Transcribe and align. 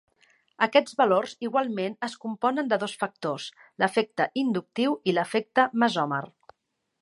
Aquests 0.67 0.95
valors 1.01 1.35
igualment 1.47 1.95
es 2.07 2.15
componen 2.23 2.71
de 2.71 2.79
dos 2.85 2.95
factors: 3.03 3.45
l'efecte 3.85 4.27
inductiu 4.45 4.97
i 5.13 5.17
l'efecte 5.19 5.69
mesòmer. 5.85 6.25